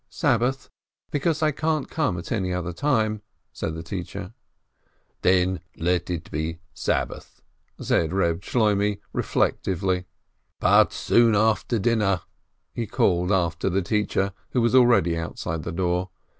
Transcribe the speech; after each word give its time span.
"Sabbath, 0.09 0.67
because 1.11 1.43
I 1.43 1.51
can't 1.51 1.87
come 1.87 2.17
at 2.17 2.31
any 2.31 2.51
other 2.51 2.73
time," 2.73 3.21
said 3.53 3.75
the 3.75 3.83
teacher. 3.83 4.33
"Then 5.21 5.59
let 5.77 6.09
it 6.09 6.31
be 6.31 6.57
Sabbath," 6.73 7.43
said 7.79 8.09
Eeb 8.09 8.41
Shloimeh, 8.41 8.97
reflec 9.13 9.59
tively. 9.61 10.05
"But 10.59 10.91
soon 10.91 11.35
after 11.35 11.77
dinner," 11.77 12.21
he 12.73 12.87
called 12.87 13.31
after 13.31 13.69
the 13.69 13.83
teacher, 13.83 14.31
who 14.53 14.61
was 14.61 14.73
already 14.73 15.15
outside 15.15 15.61
the 15.61 15.71
door. 15.71 16.09